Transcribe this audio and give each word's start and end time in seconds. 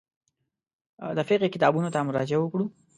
د 1.17 1.19
فقهي 1.29 1.47
کتابونو 1.55 1.89
ته 1.93 1.99
مراجعه 2.07 2.41
وکړو. 2.41 2.65